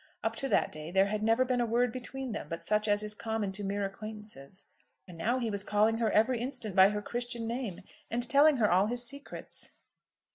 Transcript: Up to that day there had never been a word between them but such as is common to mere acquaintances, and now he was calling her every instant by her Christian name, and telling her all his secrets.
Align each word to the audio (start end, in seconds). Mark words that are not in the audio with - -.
Up 0.23 0.35
to 0.37 0.49
that 0.49 0.71
day 0.71 0.89
there 0.89 1.05
had 1.05 1.21
never 1.21 1.45
been 1.45 1.61
a 1.61 1.65
word 1.67 1.91
between 1.91 2.31
them 2.31 2.47
but 2.49 2.63
such 2.63 2.87
as 2.87 3.03
is 3.03 3.13
common 3.13 3.51
to 3.51 3.63
mere 3.63 3.85
acquaintances, 3.85 4.65
and 5.07 5.15
now 5.15 5.37
he 5.37 5.51
was 5.51 5.63
calling 5.63 5.99
her 5.99 6.09
every 6.09 6.39
instant 6.41 6.75
by 6.75 6.89
her 6.89 7.03
Christian 7.03 7.45
name, 7.47 7.81
and 8.09 8.27
telling 8.27 8.57
her 8.57 8.71
all 8.71 8.87
his 8.87 9.03
secrets. 9.05 9.73